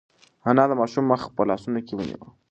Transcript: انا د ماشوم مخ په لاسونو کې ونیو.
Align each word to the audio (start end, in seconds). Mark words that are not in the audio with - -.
انا 0.49 0.63
د 0.69 0.73
ماشوم 0.79 1.05
مخ 1.11 1.21
په 1.35 1.41
لاسونو 1.49 1.79
کې 1.87 1.93
ونیو. 1.95 2.23